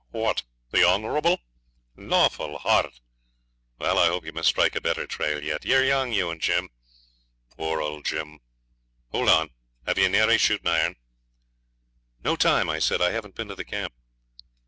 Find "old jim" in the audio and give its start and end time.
7.83-8.39